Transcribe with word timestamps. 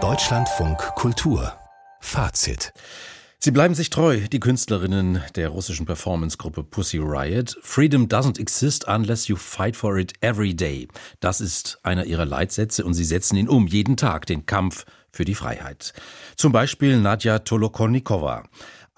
Deutschlandfunk 0.00 0.78
Kultur 0.94 1.52
Fazit 1.98 2.72
Sie 3.40 3.50
bleiben 3.50 3.74
sich 3.74 3.90
treu, 3.90 4.20
die 4.32 4.38
Künstlerinnen 4.38 5.20
der 5.34 5.48
russischen 5.48 5.84
Performancegruppe 5.84 6.62
Pussy 6.62 6.98
Riot. 6.98 7.56
Freedom 7.62 8.06
doesn't 8.06 8.38
exist 8.38 8.86
unless 8.86 9.26
you 9.26 9.34
fight 9.34 9.76
for 9.76 9.96
it 9.96 10.12
every 10.20 10.54
day. 10.54 10.86
Das 11.18 11.40
ist 11.40 11.80
einer 11.82 12.04
ihrer 12.04 12.24
Leitsätze 12.24 12.84
und 12.84 12.94
sie 12.94 13.04
setzen 13.04 13.36
ihn 13.36 13.48
um, 13.48 13.66
jeden 13.66 13.96
Tag, 13.96 14.26
den 14.26 14.46
Kampf 14.46 14.84
für 15.10 15.24
die 15.24 15.34
Freiheit. 15.34 15.92
Zum 16.36 16.52
Beispiel 16.52 17.00
Nadja 17.00 17.40
Tolokonnikova. 17.40 18.44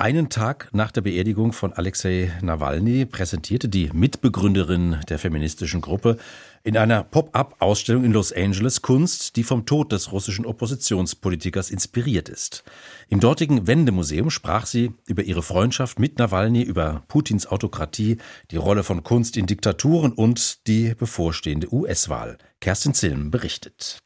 Einen 0.00 0.30
Tag 0.30 0.70
nach 0.72 0.92
der 0.92 1.02
Beerdigung 1.02 1.52
von 1.52 1.74
Alexei 1.74 2.32
Nawalny 2.40 3.04
präsentierte 3.04 3.68
die 3.68 3.90
Mitbegründerin 3.92 4.96
der 5.10 5.18
feministischen 5.18 5.82
Gruppe 5.82 6.16
in 6.64 6.78
einer 6.78 7.04
Pop-up-Ausstellung 7.04 8.04
in 8.04 8.12
Los 8.12 8.32
Angeles 8.32 8.80
Kunst, 8.80 9.36
die 9.36 9.42
vom 9.42 9.66
Tod 9.66 9.92
des 9.92 10.10
russischen 10.10 10.46
Oppositionspolitikers 10.46 11.70
inspiriert 11.70 12.30
ist. 12.30 12.64
Im 13.10 13.20
dortigen 13.20 13.66
Wendemuseum 13.66 14.30
sprach 14.30 14.64
sie 14.64 14.94
über 15.06 15.22
ihre 15.22 15.42
Freundschaft 15.42 15.98
mit 15.98 16.19
Nawalny, 16.19 16.62
über 16.62 17.02
Putins 17.06 17.46
Autokratie, 17.46 18.16
die 18.52 18.56
Rolle 18.56 18.84
von 18.84 19.02
Kunst 19.02 19.36
in 19.36 19.44
Diktaturen 19.44 20.12
und 20.12 20.66
die 20.66 20.94
bevorstehende 20.94 21.70
US-Wahl. 21.74 22.38
Kerstin 22.60 22.94
Zilm 22.94 23.30
berichtet. 23.30 23.98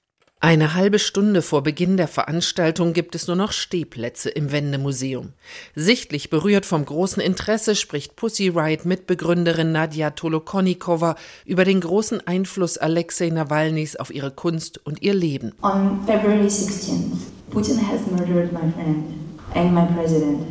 Eine 0.45 0.75
halbe 0.75 0.99
Stunde 0.99 1.41
vor 1.41 1.63
Beginn 1.63 1.97
der 1.97 2.07
Veranstaltung 2.07 2.93
gibt 2.93 3.15
es 3.15 3.29
nur 3.29 3.35
noch 3.35 3.51
Stehplätze 3.51 4.29
im 4.29 4.53
Wendemuseum. 4.53 5.33
Sichtlich 5.75 6.29
berührt 6.29 6.67
vom 6.67 6.85
großen 6.85 7.23
Interesse 7.23 7.75
spricht 7.75 8.15
Pussy 8.15 8.51
Riot 8.51 8.85
Mitbegründerin 8.85 9.73
Nadja 9.73 10.11
Tolokonnikova 10.11 11.17
über 11.47 11.65
den 11.65 11.81
großen 11.81 12.27
Einfluss 12.27 12.77
Alexei 12.77 13.31
Nawalnys 13.31 13.97
auf 13.97 14.15
ihre 14.15 14.33
Kunst 14.33 14.85
und 14.85 15.01
ihr 15.01 15.15
Leben. 15.15 15.55
On 15.63 16.01
February 16.05 16.47
16th, 16.47 17.17
Putin 17.49 17.79
has 17.79 18.03
murdered 18.11 18.53
my 18.53 18.71
friend 18.71 19.15
and 19.55 19.73
my 19.73 19.87
president, 19.97 20.43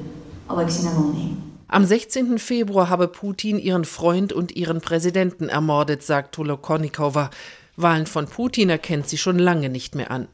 Alexei 0.48 0.90
Nawalny. 0.90 1.38
Am 1.68 1.86
16. 1.86 2.40
Februar 2.40 2.90
habe 2.90 3.08
Putin 3.08 3.60
ihren 3.60 3.86
Freund 3.86 4.34
und 4.34 4.56
ihren 4.56 4.82
Präsidenten 4.82 5.50
ermordet, 5.50 6.02
sagt 6.02 6.34
Tolokonnikova. 6.34 7.30
Wahlen 7.76 8.06
von 8.06 8.28
Putin 8.28 8.70
erkennt 8.70 9.08
sie 9.08 9.18
schon 9.18 9.40
lange 9.40 9.70
nicht 9.70 9.96
mehr 9.96 10.12
an. 10.12 10.28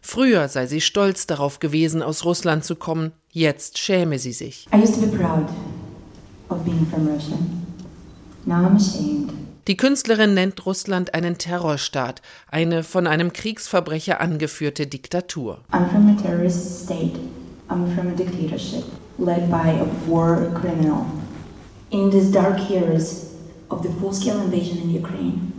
Früher 0.00 0.48
sei 0.48 0.66
sie 0.66 0.80
stolz 0.80 1.26
darauf 1.26 1.58
gewesen, 1.58 2.02
aus 2.02 2.24
Russland 2.24 2.64
zu 2.64 2.76
kommen, 2.76 3.12
jetzt 3.30 3.78
schäme 3.78 4.18
sie 4.18 4.32
sich. 4.32 4.68
Die 9.66 9.76
Künstlerin 9.78 10.34
nennt 10.34 10.66
Russland 10.66 11.14
einen 11.14 11.38
Terrorstaat, 11.38 12.20
eine 12.50 12.82
von 12.82 13.06
einem 13.06 13.32
Kriegsverbrecher 13.32 14.20
angeführte 14.20 14.86
Diktatur. 14.86 15.60
I'm 15.72 15.88
from 15.90 16.14
a 16.14 16.22
terrorist 16.22 16.84
state. 16.84 17.18
I'm 17.70 17.94
from 17.94 18.08
a 18.08 18.14
dictatorship 18.14 18.84
led 19.18 19.50
by 19.50 19.70
a 19.80 19.86
war 20.06 20.50
criminal. 20.60 21.06
In 21.88 22.10
these 22.10 22.30
dark 22.30 22.68
years 22.68 23.30
of 23.70 23.82
the 23.82 23.88
full-scale 24.00 24.42
invasion 24.42 24.82
in 24.82 25.02
Ukraine, 25.02 25.53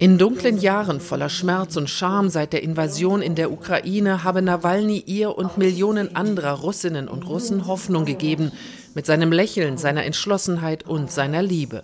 in 0.00 0.16
dunklen 0.16 0.56
Jahren 0.56 0.98
voller 0.98 1.28
Schmerz 1.28 1.76
und 1.76 1.90
Scham 1.90 2.30
seit 2.30 2.54
der 2.54 2.62
Invasion 2.62 3.20
in 3.20 3.34
der 3.34 3.52
Ukraine 3.52 4.24
habe 4.24 4.40
Nawalny 4.40 5.04
ihr 5.04 5.36
und 5.36 5.58
Millionen 5.58 6.16
anderer 6.16 6.60
Russinnen 6.60 7.06
und 7.06 7.28
Russen 7.28 7.66
Hoffnung 7.66 8.06
gegeben, 8.06 8.50
mit 8.94 9.04
seinem 9.04 9.30
Lächeln, 9.30 9.76
seiner 9.76 10.04
Entschlossenheit 10.04 10.88
und 10.88 11.12
seiner 11.12 11.42
Liebe. 11.42 11.82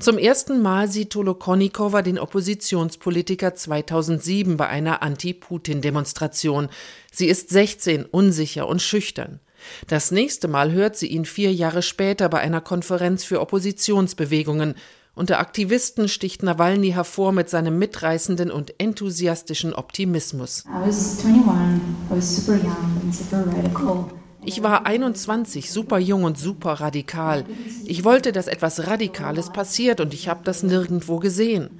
Zum 0.00 0.18
ersten 0.18 0.62
Mal 0.62 0.90
sieht 0.90 1.10
Tolokonnikova 1.10 2.02
den 2.02 2.18
Oppositionspolitiker 2.18 3.54
2007 3.54 4.56
bei 4.56 4.66
einer 4.66 5.00
Anti-Putin-Demonstration. 5.04 6.70
Sie 7.12 7.28
ist 7.28 7.50
16, 7.50 8.04
unsicher 8.06 8.66
und 8.66 8.82
schüchtern. 8.82 9.38
Das 9.86 10.10
nächste 10.10 10.48
Mal 10.48 10.72
hört 10.72 10.96
sie 10.96 11.08
ihn 11.08 11.24
vier 11.24 11.52
Jahre 11.52 11.82
später 11.82 12.28
bei 12.28 12.38
einer 12.38 12.60
Konferenz 12.60 13.24
für 13.24 13.40
Oppositionsbewegungen. 13.40 14.74
Unter 15.14 15.40
Aktivisten 15.40 16.08
sticht 16.08 16.42
Nawalny 16.42 16.92
hervor 16.92 17.32
mit 17.32 17.50
seinem 17.50 17.78
mitreißenden 17.78 18.50
und 18.50 18.80
enthusiastischen 18.80 19.74
Optimismus. 19.74 20.64
I 20.66 20.86
was 20.86 21.22
21, 21.24 21.82
I 22.10 22.16
was 22.16 22.36
super 22.36 22.56
young 22.56 23.00
and 23.02 23.14
super 23.14 23.44
radical. 23.46 24.21
Ich 24.44 24.62
war 24.62 24.86
21, 24.86 25.70
super 25.70 25.98
jung 25.98 26.24
und 26.24 26.36
super 26.36 26.72
radikal. 26.72 27.44
Ich 27.84 28.02
wollte, 28.02 28.32
dass 28.32 28.48
etwas 28.48 28.88
Radikales 28.88 29.50
passiert 29.50 30.00
und 30.00 30.12
ich 30.12 30.28
habe 30.28 30.40
das 30.44 30.64
nirgendwo 30.64 31.18
gesehen. 31.18 31.70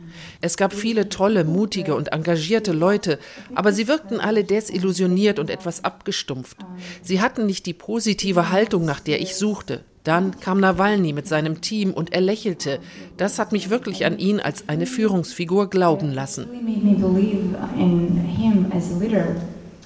Es 0.40 0.56
gab 0.56 0.72
viele 0.72 1.08
tolle, 1.08 1.44
mutige 1.44 1.96
und 1.96 2.12
engagierte 2.12 2.72
Leute, 2.72 3.18
aber 3.54 3.72
sie 3.72 3.88
wirkten 3.88 4.20
alle 4.20 4.44
desillusioniert 4.44 5.40
und 5.40 5.50
etwas 5.50 5.82
abgestumpft. 5.82 6.58
Sie 7.02 7.20
hatten 7.20 7.46
nicht 7.46 7.66
die 7.66 7.74
positive 7.74 8.50
Haltung, 8.50 8.84
nach 8.84 9.00
der 9.00 9.20
ich 9.20 9.34
suchte. 9.34 9.80
Dann 10.04 10.38
kam 10.40 10.60
Nawalny 10.60 11.12
mit 11.12 11.28
seinem 11.28 11.60
Team 11.60 11.92
und 11.92 12.12
er 12.12 12.20
lächelte. 12.20 12.80
Das 13.16 13.38
hat 13.38 13.52
mich 13.52 13.70
wirklich 13.70 14.04
an 14.04 14.18
ihn 14.18 14.40
als 14.40 14.68
eine 14.68 14.86
Führungsfigur 14.86 15.70
glauben 15.70 16.12
lassen. 16.12 16.46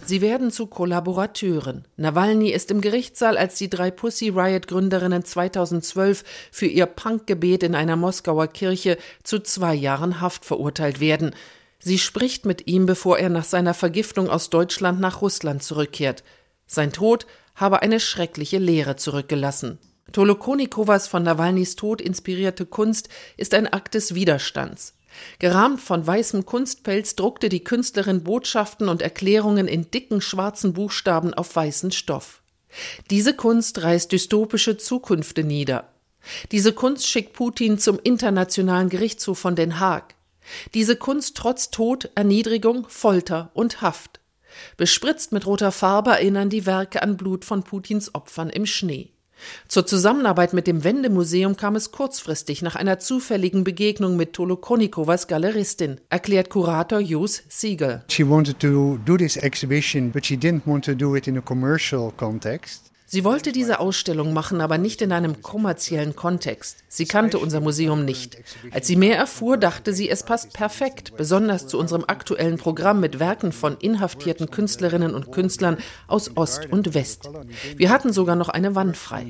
Sie 0.07 0.21
werden 0.21 0.53
zu 0.53 0.69
Kollaborateuren. 0.69 1.85
Nawalny 1.97 2.51
ist 2.51 2.71
im 2.71 2.81
Gerichtssaal, 2.81 3.37
als 3.37 3.57
die 3.57 3.69
drei 3.69 3.91
Pussy 3.91 4.29
Riot 4.29 4.69
Gründerinnen 4.69 5.25
2012 5.25 6.23
für 6.53 6.67
ihr 6.67 6.87
Punkgebet 6.87 7.65
in 7.65 7.75
einer 7.75 7.97
Moskauer 7.97 8.47
Kirche 8.47 8.99
zu 9.25 9.41
zwei 9.41 9.75
Jahren 9.75 10.21
Haft 10.21 10.45
verurteilt 10.45 11.01
werden. 11.01 11.35
Sie 11.81 11.99
spricht 11.99 12.47
mit 12.47 12.69
ihm, 12.69 12.87
bevor 12.87 13.19
er 13.19 13.31
nach 13.31 13.45
seiner 13.45 13.75
Vergiftung 13.75 14.31
aus 14.31 14.49
Deutschland 14.49 15.01
nach 15.01 15.23
Russland 15.23 15.65
zurückkehrt. 15.65 16.23
Sein 16.67 16.93
Tod 16.93 17.27
habe 17.57 17.83
eine 17.83 17.99
schreckliche 17.99 18.59
Lehre 18.59 18.95
zurückgelassen. 18.95 19.79
Tolokonikowas 20.13 21.09
von 21.09 21.25
Nawalnys 21.25 21.75
Tod 21.75 22.01
inspirierte 22.01 22.65
Kunst 22.65 23.09
ist 23.37 23.55
ein 23.55 23.67
Akt 23.67 23.95
des 23.95 24.15
Widerstands. 24.15 24.96
Gerahmt 25.39 25.81
von 25.81 26.07
weißem 26.07 26.47
Kunstpelz 26.47 27.17
druckte 27.17 27.49
die 27.49 27.65
Künstlerin 27.65 28.23
Botschaften 28.23 28.89
und 28.89 29.03
Erklärungen 29.03 29.69
in 29.69 29.91
dicken 29.91 30.21
schwarzen 30.21 30.73
Buchstaben 30.73 31.35
auf 31.35 31.55
weißen 31.55 31.93
Stoff. 31.93 32.43
Diese 33.11 33.35
Kunst 33.35 33.83
reißt 33.83 34.13
dystopische 34.13 34.77
Zukünfte 34.77 35.45
nieder. 35.45 35.89
Diese 36.53 36.73
Kunst 36.73 37.07
schickt 37.07 37.33
Putin 37.35 37.79
zum 37.79 37.99
Internationalen 38.03 38.89
Gerichtshof 38.89 39.39
von 39.39 39.57
Den 39.57 39.79
Haag. 39.81 40.15
Diese 40.75 40.97
Kunst 40.97 41.37
trotz 41.37 41.71
Tod, 41.71 42.11
Erniedrigung, 42.15 42.87
Folter 42.89 43.51
und 43.55 43.81
Haft. 43.81 44.21
Bespritzt 44.77 45.33
mit 45.33 45.47
roter 45.47 45.73
Farbe 45.73 46.11
erinnern 46.11 46.51
die 46.51 46.67
Werke 46.67 47.03
an 47.03 47.17
Blut 47.17 47.45
von 47.45 47.63
Putins 47.63 48.15
Opfern 48.15 48.51
im 48.51 48.67
Schnee. 48.67 49.11
Zur 49.69 49.87
Zusammenarbeit 49.87 50.53
mit 50.53 50.67
dem 50.67 50.85
Wendemuseum 50.85 51.57
kam 51.57 51.77
es 51.77 51.93
kurzfristig 51.93 52.63
nach 52.63 52.77
einer 52.77 52.99
zufälligen 52.99 53.65
Begegnung 53.65 54.17
mit 54.17 54.33
Tolokonnikovas 54.33 55.27
Galeristin, 55.27 56.01
erklärt 56.09 56.51
Kurator 56.51 57.01
Jus 57.01 57.43
Siegel. 57.49 58.03
She 58.09 58.29
wanted 58.29 58.59
to 58.61 58.99
do 59.05 59.17
this 59.17 59.37
exhibition, 59.37 60.11
but 60.11 60.25
she 60.25 60.37
didn't 60.37 60.67
want 60.67 60.85
to 60.85 60.95
do 60.95 61.17
it 61.17 61.27
in 61.27 61.37
a 61.39 61.43
commercial 61.43 62.13
context. 62.17 62.91
Sie 63.09 63.23
wollte 63.23 63.53
diese 63.53 63.79
Ausstellung 63.79 64.33
machen, 64.33 64.61
aber 64.61 64.79
nicht 64.79 65.01
in 65.01 65.13
einem 65.13 65.41
kommerziellen 65.41 66.17
Kontext. 66.17 66.83
Sie 66.89 67.07
kannte 67.07 67.39
unser 67.39 67.61
Museum 67.61 68.05
nicht. 68.05 68.37
Als 68.73 68.89
sie 68.89 68.97
mehr 68.97 69.17
erfuhr, 69.17 69.57
dachte 69.57 69.93
sie, 69.93 70.11
es 70.11 70.25
passt 70.25 70.53
perfekt, 70.53 71.17
besonders 71.17 71.69
zu 71.69 71.79
unserem 71.79 72.03
aktuellen 72.07 72.59
Programm 72.59 72.99
mit 72.99 73.21
Werken 73.21 73.53
von 73.53 73.77
inhaftierten 73.79 74.51
Künstlerinnen 74.51 75.15
und 75.15 75.31
Künstlern 75.31 75.79
aus 76.09 76.37
Ost 76.37 76.67
und 76.67 76.95
West. 76.95 77.31
Wir 77.77 77.91
hatten 77.91 78.13
sogar 78.13 78.35
noch 78.35 78.49
eine 78.49 78.75
Wand 78.75 78.97
frei 78.97 79.27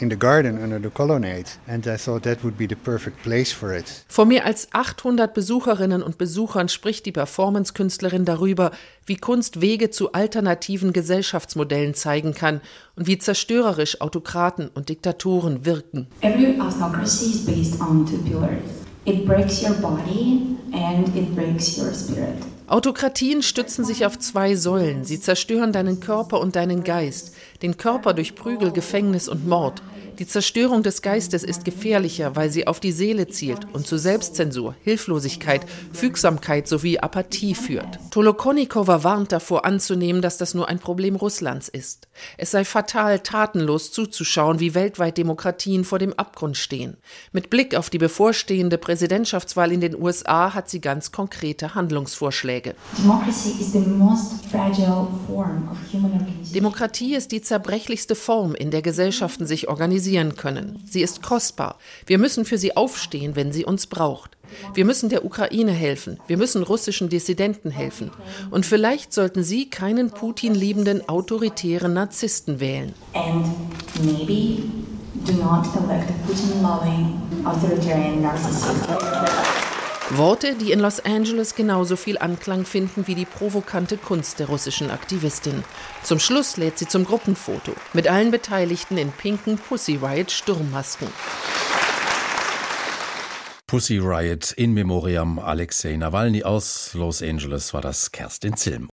in 0.00 0.10
the 0.10 0.18
garden 0.18 0.62
under 0.62 0.80
the 0.80 0.90
colonnade 0.90 1.48
and 1.66 1.86
I 1.86 1.96
thought 1.96 2.22
that 2.24 2.42
would 2.44 2.56
be 2.56 2.66
the 2.68 2.74
perfect 2.74 3.22
place 3.22 3.52
for 3.52 3.74
it. 3.74 4.04
Vor 4.08 4.26
mehr 4.26 4.44
als 4.44 4.68
800 4.72 5.32
Besucherinnen 5.32 6.02
und 6.02 6.18
Besuchern 6.18 6.68
spricht 6.68 7.06
die 7.06 7.12
Performance-Künstlerin 7.12 8.24
darüber, 8.24 8.72
wie 9.06 9.16
Kunst 9.16 9.60
Wege 9.60 9.90
zu 9.90 10.12
alternativen 10.12 10.92
Gesellschaftsmodellen 10.92 11.94
zeigen 11.94 12.34
kann 12.34 12.60
und 12.96 13.06
wie 13.06 13.18
zerstörerisch 13.18 14.00
Autokraten 14.00 14.68
und 14.68 14.88
Diktatoren 14.88 15.64
wirken. 15.64 16.06
Every 16.20 16.58
autocracy 16.60 17.32
is 17.32 17.46
based 17.46 17.80
on 17.80 18.06
two 18.06 18.18
pillars. 18.18 18.86
It 19.04 19.24
breaks 19.24 19.62
your 19.62 19.74
body 19.74 20.56
and 20.72 21.14
it 21.16 21.34
breaks 21.34 21.78
your 21.78 21.94
spirit. 21.94 22.34
Autokratien 22.68 23.42
stützen 23.42 23.84
sich 23.84 24.04
auf 24.04 24.18
zwei 24.18 24.56
Säulen. 24.56 25.04
Sie 25.04 25.20
zerstören 25.20 25.72
deinen 25.72 26.00
Körper 26.00 26.40
und 26.40 26.56
deinen 26.56 26.82
Geist. 26.82 27.36
Den 27.62 27.76
Körper 27.76 28.14
durch 28.14 28.34
Prügel, 28.34 28.72
Gefängnis 28.72 29.28
und 29.28 29.46
Mord. 29.46 29.82
Die 30.18 30.26
Zerstörung 30.26 30.82
des 30.82 31.02
Geistes 31.02 31.42
ist 31.42 31.66
gefährlicher, 31.66 32.36
weil 32.36 32.48
sie 32.48 32.66
auf 32.66 32.80
die 32.80 32.92
Seele 32.92 33.28
zielt 33.28 33.66
und 33.74 33.86
zu 33.86 33.98
Selbstzensur, 33.98 34.74
Hilflosigkeit, 34.82 35.66
Fügsamkeit 35.92 36.68
sowie 36.68 36.98
Apathie 36.98 37.54
führt. 37.54 37.98
Tolokonnikova 38.10 39.04
warnt 39.04 39.32
davor 39.32 39.66
anzunehmen, 39.66 40.22
dass 40.22 40.38
das 40.38 40.54
nur 40.54 40.68
ein 40.70 40.78
Problem 40.78 41.16
Russlands 41.16 41.68
ist. 41.68 42.08
Es 42.38 42.50
sei 42.50 42.64
fatal, 42.64 43.18
tatenlos 43.18 43.92
zuzuschauen, 43.92 44.58
wie 44.58 44.74
weltweit 44.74 45.18
Demokratien 45.18 45.84
vor 45.84 45.98
dem 45.98 46.14
Abgrund 46.14 46.56
stehen. 46.56 46.96
Mit 47.32 47.50
Blick 47.50 47.74
auf 47.74 47.90
die 47.90 47.98
bevorstehende 47.98 48.78
Präsidentschaftswahl 48.78 49.70
in 49.70 49.82
den 49.82 50.00
USA 50.00 50.54
hat 50.54 50.70
sie 50.70 50.80
ganz 50.80 51.12
konkrete 51.12 51.74
Handlungsvorschläge. 51.74 52.74
Demokratie 56.54 57.14
ist 57.14 57.32
die 57.32 57.42
zerbrechlichste 57.46 58.14
Form, 58.14 58.54
in 58.54 58.70
der 58.70 58.82
Gesellschaften 58.82 59.46
sich 59.46 59.68
organisieren 59.68 60.36
können. 60.36 60.82
Sie 60.86 61.02
ist 61.02 61.22
kostbar. 61.22 61.78
Wir 62.06 62.18
müssen 62.18 62.44
für 62.44 62.58
sie 62.58 62.76
aufstehen, 62.76 63.36
wenn 63.36 63.52
sie 63.52 63.64
uns 63.64 63.86
braucht. 63.86 64.36
Wir 64.74 64.84
müssen 64.84 65.08
der 65.08 65.24
Ukraine 65.24 65.72
helfen. 65.72 66.18
Wir 66.26 66.36
müssen 66.36 66.62
russischen 66.62 67.08
Dissidenten 67.08 67.70
helfen. 67.70 68.10
Und 68.50 68.66
vielleicht 68.66 69.12
sollten 69.12 69.42
Sie 69.42 69.68
keinen 69.68 70.10
Putin 70.10 70.54
liebenden 70.54 71.08
autoritären 71.08 71.94
Narzissten 71.94 72.60
wählen. 72.60 72.94
And 73.14 73.46
maybe 74.04 74.62
do 75.26 75.32
not 75.32 75.66
elect 75.76 76.10
a 76.10 76.26
Putin-loving 76.26 77.44
authoritarian 77.44 78.22
narcissist. 78.22 79.65
Worte, 80.10 80.54
die 80.54 80.70
in 80.70 80.78
Los 80.78 81.00
Angeles 81.00 81.56
genauso 81.56 81.96
viel 81.96 82.16
Anklang 82.18 82.64
finden 82.64 83.08
wie 83.08 83.16
die 83.16 83.24
provokante 83.24 83.96
Kunst 83.96 84.38
der 84.38 84.46
russischen 84.46 84.90
Aktivistin. 84.90 85.64
Zum 86.04 86.20
Schluss 86.20 86.56
lädt 86.56 86.78
sie 86.78 86.86
zum 86.86 87.04
Gruppenfoto 87.04 87.72
mit 87.92 88.06
allen 88.06 88.30
Beteiligten 88.30 88.98
in 88.98 89.10
pinken 89.10 89.58
Pussy 89.58 89.98
Riot 90.00 90.30
Sturmmasken. 90.30 91.08
Pussy 93.66 93.98
Riot 93.98 94.52
in 94.52 94.74
Memoriam 94.74 95.40
Alexei 95.40 95.96
Nawalny 95.96 96.44
aus 96.44 96.94
Los 96.94 97.20
Angeles 97.20 97.74
war 97.74 97.80
das 97.80 98.12
Kerstin 98.12 98.56
Zilm. 98.56 98.88